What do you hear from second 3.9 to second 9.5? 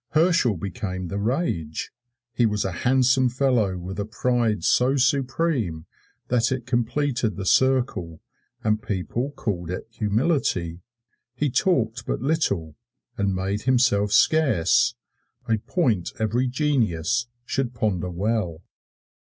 a pride so supreme that it completed the circle, and people